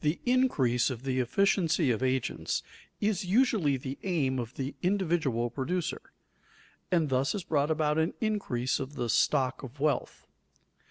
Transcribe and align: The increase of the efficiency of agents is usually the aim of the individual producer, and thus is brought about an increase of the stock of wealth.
The 0.00 0.20
increase 0.24 0.88
of 0.88 1.02
the 1.02 1.20
efficiency 1.20 1.90
of 1.90 2.02
agents 2.02 2.62
is 2.98 3.26
usually 3.26 3.76
the 3.76 3.98
aim 4.02 4.38
of 4.38 4.54
the 4.54 4.74
individual 4.82 5.50
producer, 5.50 6.00
and 6.90 7.10
thus 7.10 7.34
is 7.34 7.44
brought 7.44 7.70
about 7.70 7.98
an 7.98 8.14
increase 8.22 8.80
of 8.80 8.94
the 8.94 9.10
stock 9.10 9.62
of 9.62 9.78
wealth. 9.80 10.26